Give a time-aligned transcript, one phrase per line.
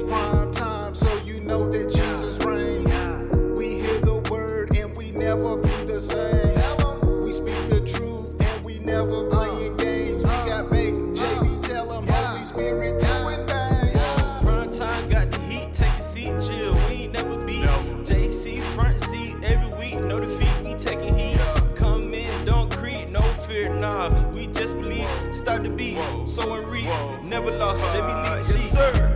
[0.00, 3.58] It's prime time, so you know that Jesus reigns.
[3.58, 6.54] We hear the word and we never be the same.
[7.24, 10.22] We speak the truth and we never playing games.
[10.22, 13.98] We got bait, JB, tell 'em Holy Spirit doing things.
[14.44, 16.74] Prime time got the heat, take a seat, chill.
[16.86, 17.66] We ain't never beat.
[18.06, 20.64] JC front seat every week, no defeat.
[20.64, 21.40] We taking heat.
[21.74, 24.10] Come in, don't creep, no fear, nah.
[24.32, 25.08] We just believe.
[25.32, 26.88] Start the beat, so and read.
[27.24, 29.07] Never lost, JB lead the sheet.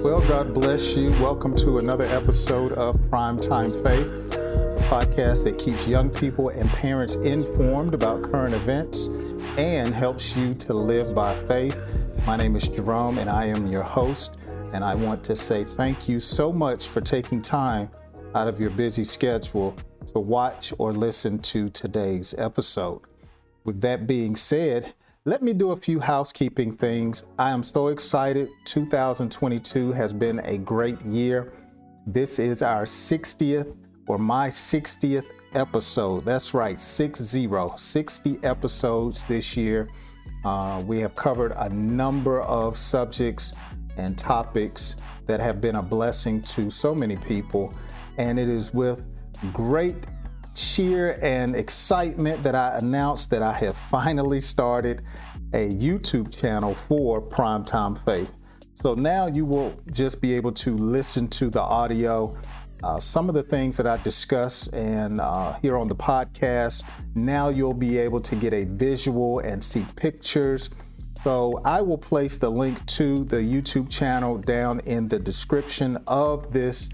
[0.00, 1.10] Well, God bless you.
[1.22, 7.16] Welcome to another episode of Primetime Faith, a podcast that keeps young people and parents
[7.16, 9.06] informed about current events
[9.58, 11.76] and helps you to live by faith.
[12.26, 14.38] My name is Jerome, and I am your host.
[14.74, 17.90] And I want to say thank you so much for taking time
[18.34, 19.74] out of your busy schedule
[20.12, 23.00] to watch or listen to today's episode.
[23.64, 24.94] With that being said,
[25.26, 27.24] let me do a few housekeeping things.
[27.36, 28.48] I am so excited.
[28.64, 31.52] 2022 has been a great year.
[32.06, 36.24] This is our 60th or my 60th episode.
[36.24, 39.88] That's right, 60, 60 episodes this year.
[40.44, 43.52] Uh, we have covered a number of subjects
[43.96, 44.94] and topics
[45.26, 47.74] that have been a blessing to so many people.
[48.16, 49.04] And it is with
[49.52, 50.06] great
[50.56, 55.02] cheer and excitement that I announced that I have finally started
[55.52, 58.32] a YouTube channel for Primetime Faith.
[58.74, 62.36] So now you will just be able to listen to the audio,
[62.82, 66.84] uh, some of the things that I discuss and uh, here on the podcast.
[67.14, 70.70] Now you'll be able to get a visual and see pictures.
[71.22, 76.52] So I will place the link to the YouTube channel down in the description of
[76.52, 76.88] this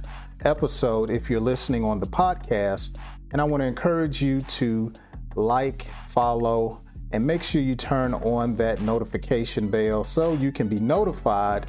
[0.45, 2.97] episode if you're listening on the podcast.
[3.33, 4.93] And I want to encourage you to
[5.37, 10.81] like, follow, and make sure you turn on that notification bell so you can be
[10.81, 11.67] notified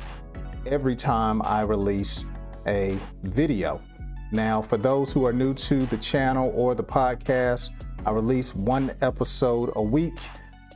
[0.65, 2.25] every time I release
[2.67, 3.79] a video.
[4.31, 7.71] Now, for those who are new to the channel or the podcast,
[8.05, 10.17] I release one episode a week.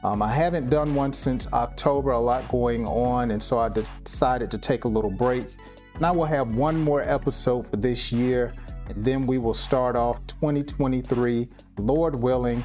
[0.03, 4.51] Um, I haven't done one since October, a lot going on, and so I decided
[4.51, 5.45] to take a little break.
[5.95, 8.53] And I will have one more episode for this year,
[8.89, 12.63] and then we will start off 2023, Lord willing,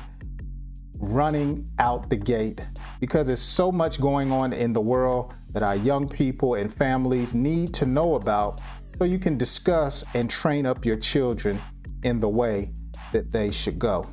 [0.98, 2.60] running out the gate
[3.00, 7.34] because there's so much going on in the world that our young people and families
[7.34, 8.60] need to know about
[8.96, 11.60] so you can discuss and train up your children
[12.04, 12.72] in the way
[13.10, 14.06] that they should go.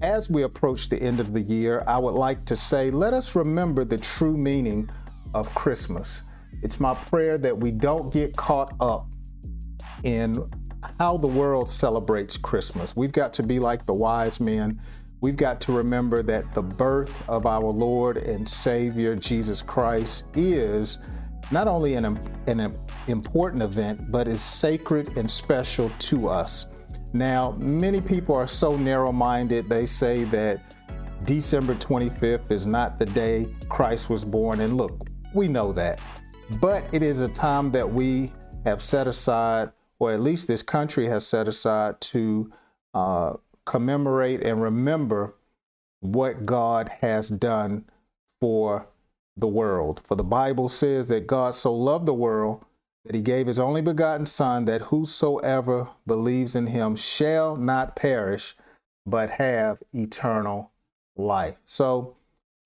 [0.00, 3.36] As we approach the end of the year, I would like to say let us
[3.36, 4.88] remember the true meaning
[5.34, 6.22] of Christmas.
[6.62, 9.06] It's my prayer that we don't get caught up
[10.02, 10.42] in
[10.98, 12.94] how the world celebrates Christmas.
[12.96, 14.80] We've got to be like the wise men.
[15.20, 20.98] We've got to remember that the birth of our Lord and Savior Jesus Christ is
[21.50, 22.04] not only an,
[22.46, 22.72] an
[23.06, 26.66] important event, but is sacred and special to us.
[27.12, 30.74] Now, many people are so narrow minded, they say that
[31.24, 34.60] December 25th is not the day Christ was born.
[34.60, 36.02] And look, we know that.
[36.60, 38.32] But it is a time that we
[38.64, 39.70] have set aside,
[40.04, 42.52] or at least this country has set aside, to
[42.92, 43.34] uh,
[43.64, 45.34] commemorate and remember
[46.00, 47.86] what God has done
[48.40, 48.86] for
[49.36, 50.02] the world.
[50.04, 52.64] For the Bible says that God so loved the world
[53.06, 58.54] that he gave his only begotten Son, that whosoever believes in him shall not perish,
[59.06, 60.70] but have eternal
[61.16, 61.56] life.
[61.64, 62.16] So,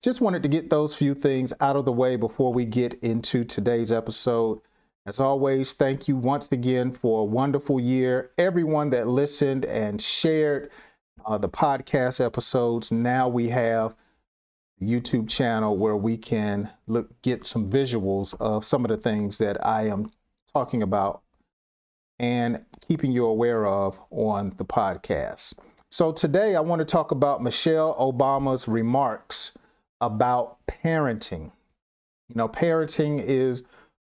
[0.01, 3.43] just wanted to get those few things out of the way before we get into
[3.43, 4.61] today's episode.
[5.05, 8.31] As always, thank you once again for a wonderful year.
[8.37, 10.69] Everyone that listened and shared
[11.25, 12.91] uh, the podcast episodes.
[12.91, 13.95] Now we have
[14.81, 19.65] YouTube channel where we can look get some visuals of some of the things that
[19.65, 20.11] I am
[20.53, 21.21] talking about
[22.19, 25.53] and keeping you aware of on the podcast.
[25.89, 29.57] So today I want to talk about Michelle Obama's remarks
[30.01, 31.51] about parenting.
[32.27, 33.63] You know, parenting is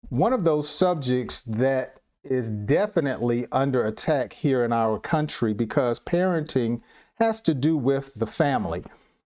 [0.09, 6.81] one of those subjects that is definitely under attack here in our country because parenting
[7.17, 8.85] has to do with the family.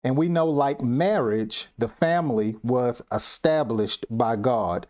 [0.04, 4.86] And we know, like marriage, the family was established by God.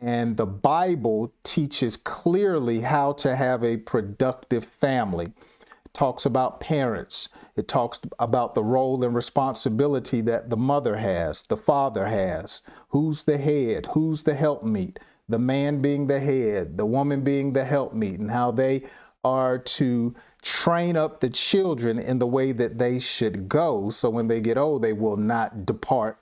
[0.00, 5.26] And the Bible teaches clearly how to have a productive family.
[5.26, 11.42] It talks about parents, it talks about the role and responsibility that the mother has,
[11.44, 14.98] the father has, who's the head, who's the helpmeet,
[15.28, 18.82] the man being the head, the woman being the helpmeet, and how they
[19.24, 24.28] are to train up the children in the way that they should go so when
[24.28, 26.16] they get old they will not depart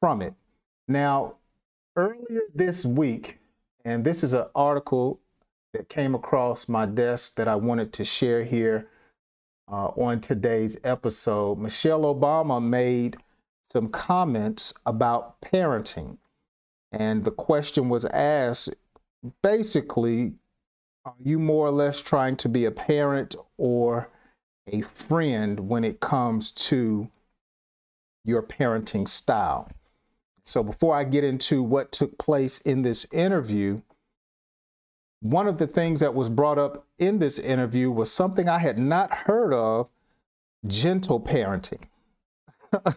[0.00, 0.32] from it
[0.86, 1.34] now
[1.96, 3.38] earlier this week,
[3.84, 5.20] and this is an article
[5.72, 8.88] that came across my desk that I wanted to share here
[9.70, 11.58] uh, on today's episode.
[11.58, 13.16] Michelle Obama made
[13.70, 16.18] some comments about parenting.
[16.92, 18.70] And the question was asked
[19.42, 20.34] basically,
[21.04, 24.10] are you more or less trying to be a parent or
[24.66, 27.08] a friend when it comes to
[28.24, 29.70] your parenting style?
[30.44, 33.82] So, before I get into what took place in this interview,
[35.20, 38.78] one of the things that was brought up in this interview was something I had
[38.78, 39.88] not heard of
[40.66, 41.82] gentle parenting.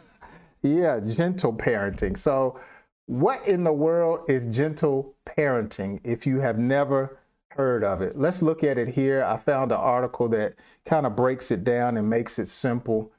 [0.62, 2.18] yeah, gentle parenting.
[2.18, 2.60] So,
[3.06, 7.18] what in the world is gentle parenting if you have never
[7.50, 8.18] heard of it?
[8.18, 9.24] Let's look at it here.
[9.24, 10.56] I found an article that
[10.86, 13.12] kind of breaks it down and makes it simple.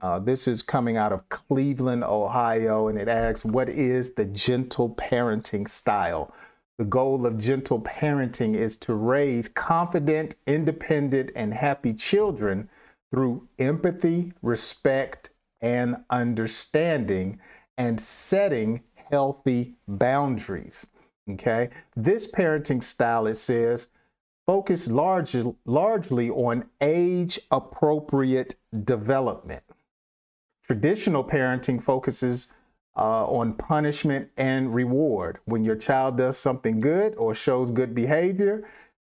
[0.00, 4.90] Uh, this is coming out of Cleveland, Ohio, and it asks, What is the gentle
[4.90, 6.34] parenting style?
[6.76, 12.68] The goal of gentle parenting is to raise confident, independent, and happy children
[13.12, 15.30] through empathy, respect,
[15.60, 17.38] and understanding,
[17.78, 18.82] and setting
[19.14, 20.88] healthy boundaries.
[21.30, 21.70] Okay.
[21.94, 23.86] This parenting style, it says,
[24.44, 29.62] focus largely, largely on age appropriate development.
[30.64, 32.48] Traditional parenting focuses
[32.96, 35.38] uh, on punishment and reward.
[35.44, 38.68] When your child does something good or shows good behavior,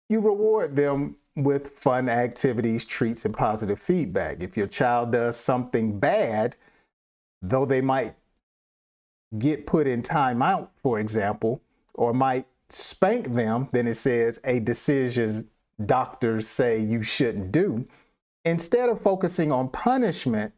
[0.08, 4.42] you reward them with fun activities, treats, and positive feedback.
[4.42, 6.56] If your child does something bad,
[7.42, 8.16] though they might
[9.38, 11.62] get put in timeout, for example,
[11.94, 15.50] or might spank them, then it says a decision
[15.86, 17.88] doctors say you shouldn't do.
[18.46, 20.54] Instead of focusing on punishment,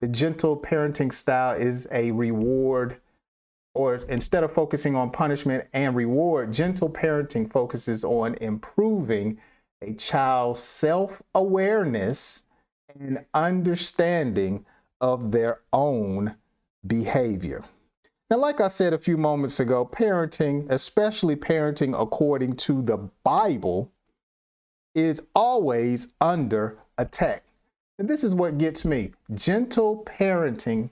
[0.00, 3.00] the gentle parenting style is a reward,
[3.74, 9.38] or instead of focusing on punishment and reward, gentle parenting focuses on improving
[9.82, 12.42] a child's self awareness
[12.98, 14.64] and understanding
[15.00, 16.36] of their own
[16.86, 17.64] behavior.
[18.30, 23.92] Now, like I said a few moments ago, parenting, especially parenting according to the Bible,
[24.94, 27.44] is always under attack.
[27.98, 30.90] And this is what gets me gentle parenting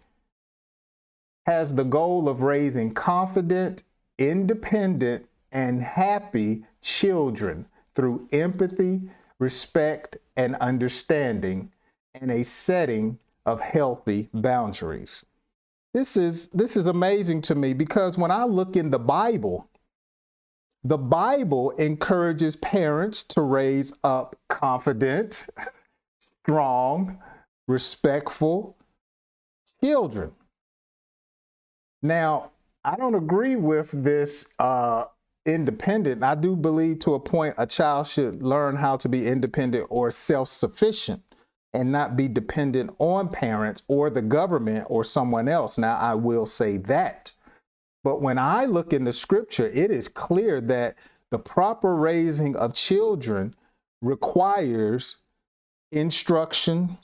[1.46, 3.82] has the goal of raising confident,
[4.18, 9.02] independent, and happy children through empathy,
[9.38, 11.72] respect, and understanding,
[12.14, 15.24] and a setting of healthy boundaries.
[15.94, 19.68] This is this is amazing to me because when I look in the Bible,
[20.84, 25.46] the Bible encourages parents to raise up confident,
[26.44, 27.18] strong,
[27.68, 28.76] respectful
[29.84, 30.32] children.
[32.02, 32.50] Now,
[32.84, 35.04] I don't agree with this uh,
[35.46, 36.24] independent.
[36.24, 40.10] I do believe to a point a child should learn how to be independent or
[40.10, 41.22] self sufficient
[41.74, 45.78] and not be dependent on parents or the government or someone else.
[45.78, 47.32] Now, I will say that.
[48.04, 50.96] But when I look in the scripture, it is clear that
[51.30, 53.54] the proper raising of children
[54.02, 55.16] requires
[55.92, 56.98] instruction,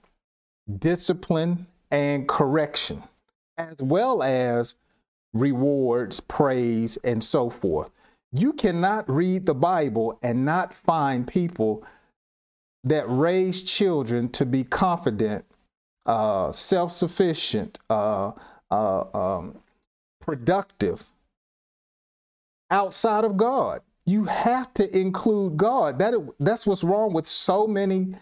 [0.79, 3.05] discipline, and correction,
[3.57, 4.75] as well as
[5.33, 7.91] rewards, praise, and so forth.
[8.33, 11.85] You cannot read the Bible and not find people
[12.85, 15.45] that raise children to be confident,
[16.07, 18.33] uh, self sufficient, uh,
[18.71, 19.59] uh, um,
[20.21, 21.05] productive
[22.71, 23.81] outside of God.
[24.07, 25.99] You have to include God.
[25.99, 28.15] That, that's what's wrong with so many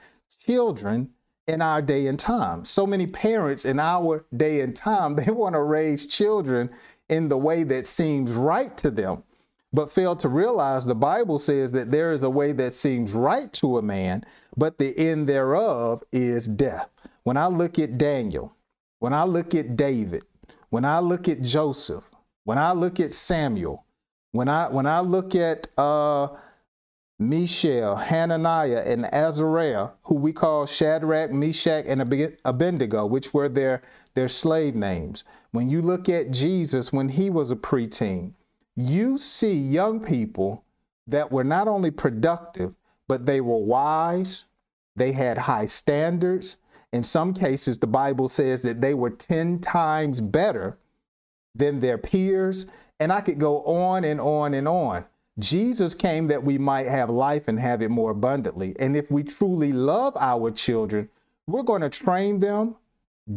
[0.45, 1.11] children
[1.47, 2.65] in our day and time.
[2.65, 6.71] So many parents in our day and time, they want to raise children
[7.09, 9.23] in the way that seems right to them
[9.77, 13.53] but fail to realize the Bible says that there is a way that seems right
[13.53, 14.25] to a man,
[14.57, 16.89] but the end thereof is death.
[17.25, 18.55] When I look at Daniel,
[18.99, 20.25] when I look at David,
[20.71, 22.05] when I look at Joseph,
[22.45, 23.85] when I look at Samuel,
[24.33, 26.29] when I when I look at uh,
[27.19, 32.03] Mishael, Hananiah, and Azariah, who we call Shadrach, Meshach, and
[32.45, 33.83] Abednego, which were their,
[34.15, 35.25] their slave names.
[35.51, 38.35] When you look at Jesus when he was a preteen,
[38.75, 40.65] you see young people
[41.07, 42.75] that were not only productive,
[43.09, 44.45] but they were wise,
[44.95, 46.57] they had high standards.
[46.93, 50.79] In some cases, the Bible says that they were 10 times better
[51.55, 52.67] than their peers.
[52.99, 55.05] And I could go on and on and on.
[55.39, 58.75] Jesus came that we might have life and have it more abundantly.
[58.79, 61.11] And if we truly love our children,
[61.47, 62.77] we're going to train them,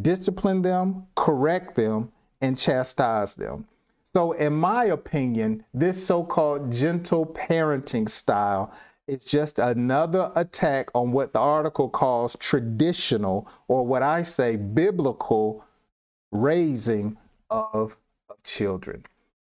[0.00, 2.10] discipline them, correct them,
[2.40, 3.66] and chastise them.
[4.14, 8.72] So, in my opinion, this so called gentle parenting style
[9.10, 15.64] is just another attack on what the article calls traditional, or what I say biblical,
[16.30, 17.16] raising
[17.50, 17.96] of,
[18.28, 19.04] of children.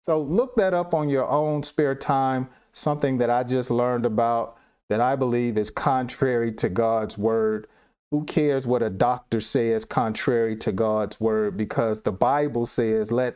[0.04, 4.58] So, look that up on your own spare time, something that I just learned about
[4.89, 7.68] that I believe is contrary to God's word.
[8.12, 11.58] Who cares what a doctor says contrary to God's word?
[11.58, 13.36] Because the Bible says, let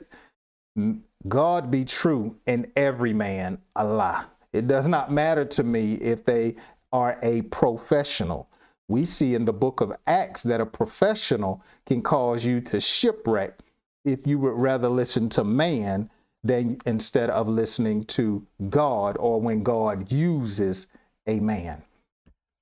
[1.27, 4.25] God be true and every man a lie.
[4.53, 6.55] It does not matter to me if they
[6.91, 8.47] are a professional.
[8.87, 13.59] We see in the book of Acts that a professional can cause you to shipwreck
[14.05, 16.09] if you would rather listen to man
[16.43, 20.87] than instead of listening to God or when God uses
[21.25, 21.81] a man.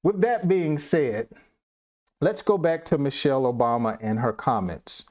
[0.03, 1.27] With that being said,
[2.21, 5.05] let's go back to Michelle Obama and her comments.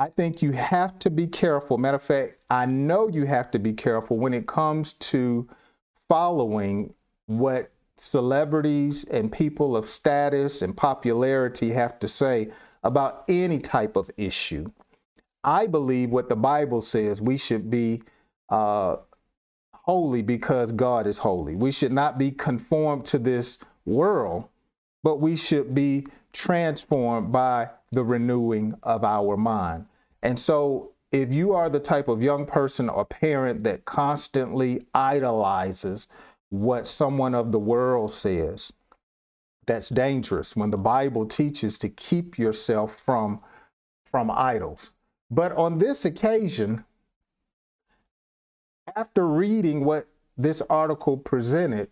[0.00, 1.78] I think you have to be careful.
[1.78, 5.48] Matter of fact, I know you have to be careful when it comes to
[6.08, 6.94] following
[7.26, 12.50] what celebrities and people of status and popularity have to say
[12.82, 14.70] about any type of issue.
[15.44, 18.02] I believe what the Bible says we should be
[18.48, 18.96] uh,
[19.72, 21.56] holy because God is holy.
[21.56, 24.48] We should not be conformed to this world,
[25.02, 29.86] but we should be transformed by the renewing of our mind.
[30.22, 36.06] And so, if you are the type of young person or parent that constantly idolizes
[36.50, 38.72] what someone of the world says,
[39.66, 43.40] that's dangerous when the Bible teaches to keep yourself from,
[44.04, 44.92] from idols.
[45.30, 46.84] But on this occasion,
[48.96, 51.90] after reading what this article presented,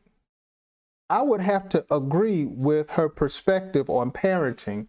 [1.08, 4.86] I would have to agree with her perspective on parenting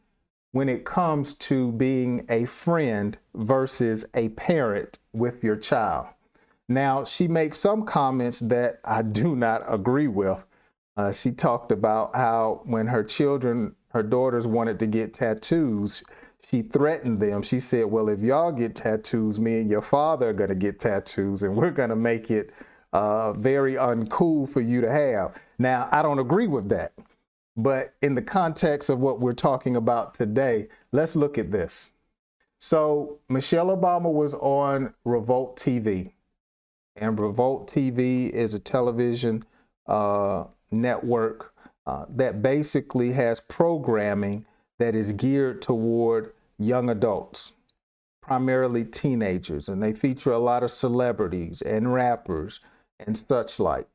[0.57, 6.07] when it comes to being a friend versus a parent with your child.
[6.67, 10.43] Now, she makes some comments that I do not agree with.
[10.97, 16.03] Uh, she talked about how when her children, her daughters wanted to get tattoos,
[16.49, 17.43] she threatened them.
[17.43, 20.79] She said, Well, if y'all get tattoos, me and your father are going to get
[20.79, 22.51] tattoos, and we're going to make it
[22.93, 25.39] uh, very uncool for you to have.
[25.59, 26.93] Now, I don't agree with that.
[27.57, 31.91] But in the context of what we're talking about today, let's look at this.
[32.59, 36.13] So, Michelle Obama was on Revolt TV,
[36.95, 39.43] and Revolt TV is a television
[39.87, 41.53] uh, network
[41.85, 44.45] uh, that basically has programming
[44.79, 47.53] that is geared toward young adults,
[48.21, 52.59] primarily teenagers, and they feature a lot of celebrities and rappers
[52.99, 53.87] and such like.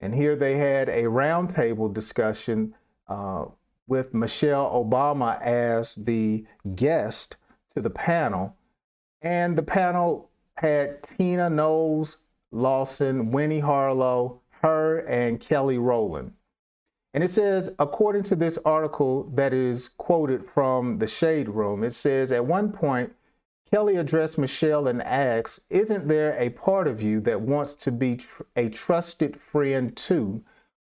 [0.00, 2.74] And here they had a roundtable discussion
[3.08, 3.46] uh,
[3.86, 6.44] with Michelle Obama as the
[6.74, 7.36] guest
[7.74, 8.56] to the panel.
[9.22, 12.18] And the panel had Tina Knowles
[12.50, 16.32] Lawson, Winnie Harlow, her, and Kelly Rowland.
[17.12, 21.92] And it says, according to this article that is quoted from the Shade Room, it
[21.92, 23.14] says, at one point,
[23.70, 28.16] Kelly addressed Michelle and asked, Isn't there a part of you that wants to be
[28.16, 30.44] tr- a trusted friend too?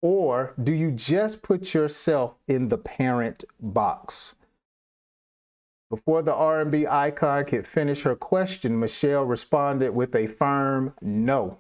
[0.02, 4.36] Or do you just put yourself in the parent box?
[5.90, 11.58] Before the R&B icon could finish her question, Michelle responded with a firm no.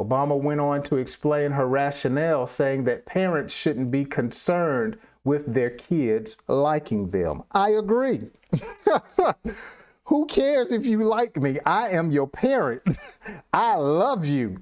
[0.00, 5.68] Obama went on to explain her rationale, saying that parents shouldn't be concerned with their
[5.68, 7.42] kids liking them.
[7.52, 8.22] I agree.
[10.04, 11.58] Who cares if you like me?
[11.66, 12.82] I am your parent.
[13.52, 14.58] I love you.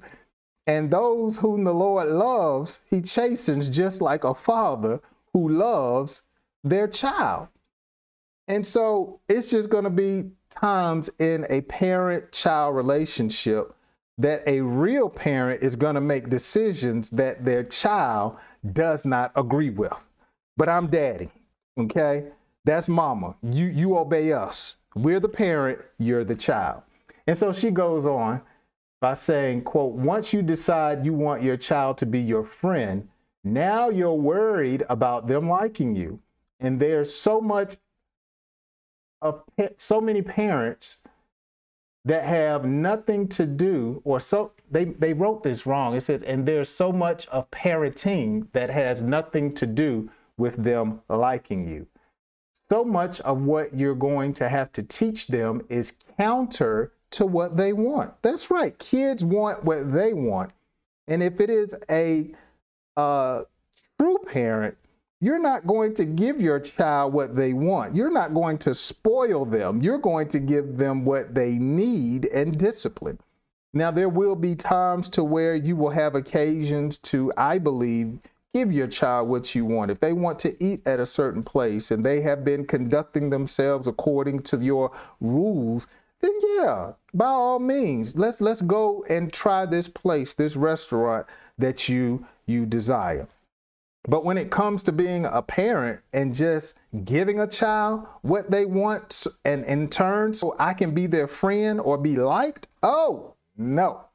[0.69, 5.01] And those whom the Lord loves, he chastens just like a father
[5.33, 6.21] who loves
[6.63, 7.47] their child.
[8.47, 13.73] And so it's just going to be times in a parent child relationship
[14.19, 18.37] that a real parent is going to make decisions that their child
[18.71, 19.93] does not agree with.
[20.55, 21.31] But I'm daddy,
[21.79, 22.27] okay?
[22.63, 23.35] That's mama.
[23.41, 24.75] You you obey us.
[24.93, 26.83] We're the parent, you're the child.
[27.25, 28.43] And so she goes on
[29.01, 33.07] by saying, quote, once you decide you want your child to be your friend,
[33.43, 36.19] now you're worried about them liking you.
[36.59, 37.77] And there's so much
[39.21, 39.43] of
[39.77, 41.03] so many parents
[42.05, 45.95] that have nothing to do, or so they, they wrote this wrong.
[45.95, 51.01] It says, and there's so much of parenting that has nothing to do with them
[51.09, 51.87] liking you.
[52.69, 57.57] So much of what you're going to have to teach them is counter to what
[57.57, 58.13] they want.
[58.21, 58.77] That's right.
[58.77, 60.51] Kids want what they want.
[61.07, 62.31] And if it is a
[62.95, 63.43] uh,
[63.99, 64.77] true parent,
[65.21, 67.95] you're not going to give your child what they want.
[67.95, 69.81] You're not going to spoil them.
[69.81, 73.19] You're going to give them what they need and discipline.
[73.73, 78.19] Now, there will be times to where you will have occasions to, I believe,
[78.53, 79.91] give your child what you want.
[79.91, 83.87] If they want to eat at a certain place and they have been conducting themselves
[83.87, 85.85] according to your rules,
[86.21, 91.89] then yeah, by all means, let's let's go and try this place, this restaurant that
[91.89, 93.27] you you desire.
[94.07, 98.65] But when it comes to being a parent and just giving a child what they
[98.65, 104.05] want and in turn so I can be their friend or be liked, oh, no.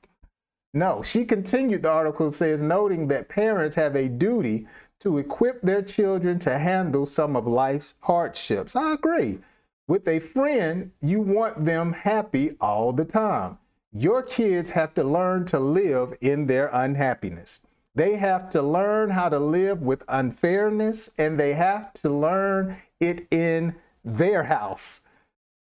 [0.73, 4.67] No, she continued, the article says, noting that parents have a duty
[5.01, 8.75] to equip their children to handle some of life's hardships.
[8.75, 9.39] I agree.
[9.87, 13.59] With a friend, you want them happy all the time.
[13.93, 17.61] Your kids have to learn to live in their unhappiness.
[17.95, 23.27] They have to learn how to live with unfairness and they have to learn it
[23.31, 25.03] in their house.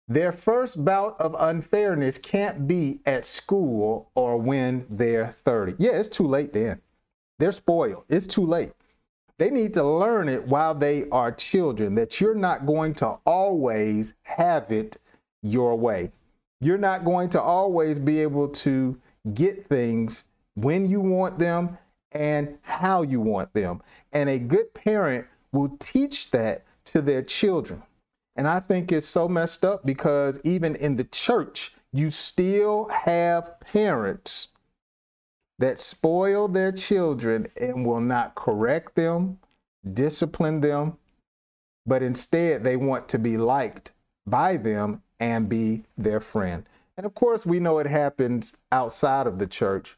[0.08, 5.76] Their first bout of unfairness can't be at school or when they're 30.
[5.80, 6.82] Yeah, it's too late then.
[7.40, 8.04] They're spoiled.
[8.10, 8.74] It's too late.
[9.44, 14.14] They need to learn it while they are children that you're not going to always
[14.22, 14.96] have it
[15.42, 16.14] your way.
[16.62, 18.98] You're not going to always be able to
[19.34, 20.24] get things
[20.54, 21.78] when you want them
[22.14, 23.82] and how you want them.
[24.14, 27.84] And a good parent will teach that to their children.
[28.38, 33.60] And I think it's so messed up because even in the church, you still have
[33.60, 34.48] parents
[35.64, 39.40] that spoil their children and will not correct them,
[39.94, 40.98] discipline them,
[41.86, 43.94] but instead they want to be liked
[44.28, 46.66] by them and be their friend.
[46.98, 49.98] And of course, we know it happens outside of the church.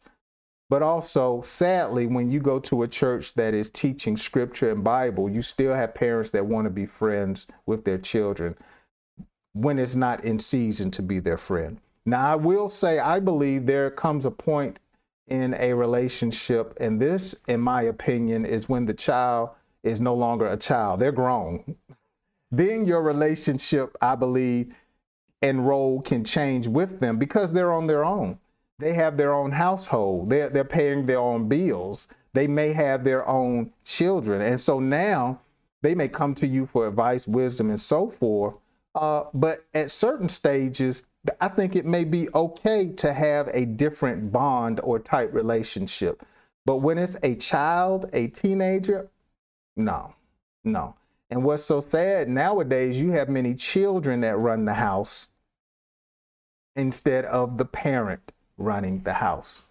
[0.70, 5.32] But also, sadly, when you go to a church that is teaching scripture and Bible,
[5.32, 8.56] you still have parents that want to be friends with their children
[9.54, 11.80] when it's not in season to be their friend.
[12.06, 14.80] Now, I will say, I believe there comes a point
[15.28, 19.50] in a relationship, and this, in my opinion, is when the child
[19.84, 21.76] is no longer a child, they're grown.
[22.52, 24.74] then your relationship, I believe,
[25.42, 28.40] and role can change with them because they're on their own.
[28.80, 30.30] They have their own household.
[30.30, 32.08] They're, they're paying their own bills.
[32.34, 34.42] They may have their own children.
[34.42, 35.40] And so now
[35.82, 38.58] they may come to you for advice, wisdom, and so forth.
[38.94, 41.04] Uh, but at certain stages,
[41.40, 46.24] I think it may be okay to have a different bond or type relationship.
[46.66, 49.10] But when it's a child, a teenager,
[49.76, 50.14] no,
[50.64, 50.96] no.
[51.30, 55.30] And what's so sad nowadays, you have many children that run the house
[56.76, 59.62] instead of the parent running the house.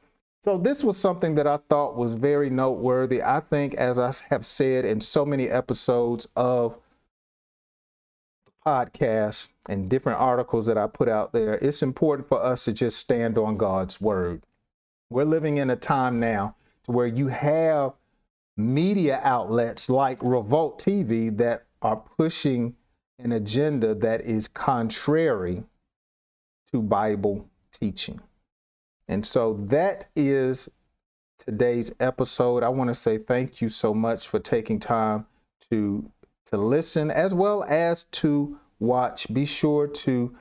[0.42, 3.22] So, this was something that I thought was very noteworthy.
[3.22, 6.76] I think, as I have said in so many episodes of
[8.64, 12.72] the podcast and different articles that I put out there, it's important for us to
[12.72, 14.42] just stand on God's word.
[15.10, 17.92] We're living in a time now to where you have
[18.56, 22.76] media outlets like Revolt TV that are pushing
[23.18, 25.64] an agenda that is contrary
[26.72, 28.20] to Bible teaching.
[29.06, 30.68] And so that is
[31.38, 32.62] today's episode.
[32.62, 35.26] I want to say thank you so much for taking time
[35.70, 36.10] to
[36.54, 39.32] to listen as well as to watch.
[39.32, 40.36] Be sure to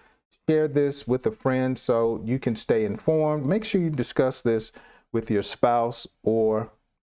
[0.47, 3.45] share this with a friend so you can stay informed.
[3.45, 4.71] Make sure you discuss this
[5.11, 6.71] with your spouse or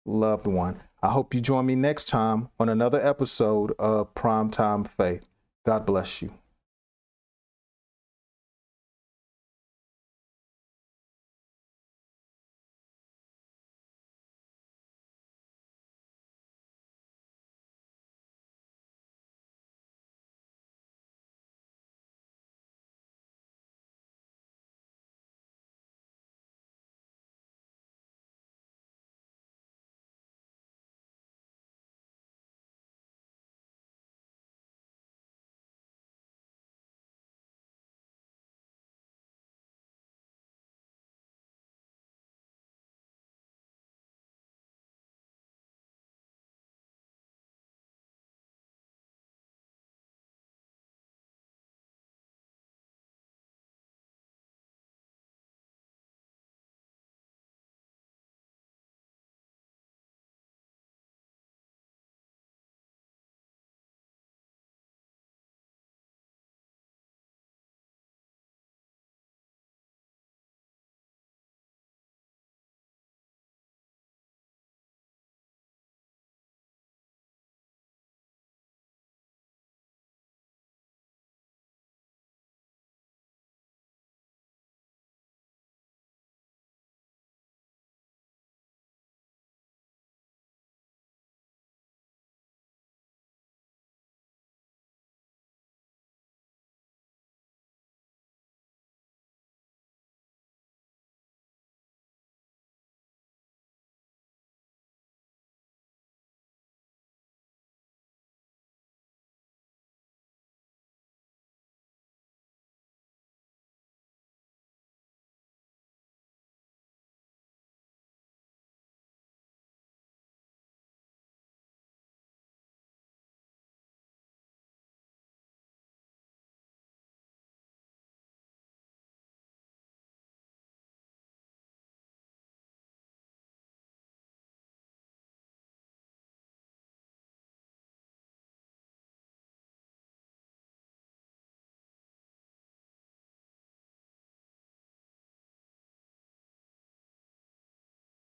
[0.07, 0.81] loved one.
[1.03, 5.29] I hope you join me next time on another episode of Primetime Faith.
[5.67, 6.46] God bless you.